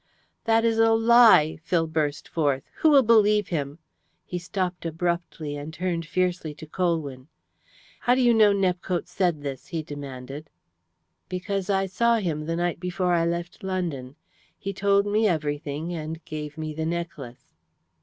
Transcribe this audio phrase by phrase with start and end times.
[0.45, 2.63] "That is a lie!" Phil burst forth.
[2.77, 3.77] "Who will believe him?"
[4.25, 7.27] He stopped abruptly, and turned fiercely to Colwyn.
[7.99, 10.49] "How do you know Nepcote said this?" he demanded.
[11.29, 14.15] "Because I saw him the night before I left London.
[14.57, 17.53] He told me everything, and gave me the necklace."